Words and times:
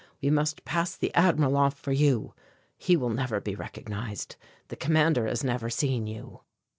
We 0.19 0.31
must 0.31 0.65
pass 0.65 0.95
the 0.97 1.13
Admiral 1.13 1.55
off 1.55 1.75
for 1.77 1.91
you. 1.91 2.33
He 2.75 2.97
will 2.97 3.11
never 3.11 3.39
be 3.39 3.53
recognized. 3.53 4.35
The 4.69 4.75
Commander 4.75 5.27
has 5.27 5.43
never 5.43 5.69
seen 5.69 6.07
you." 6.07 6.41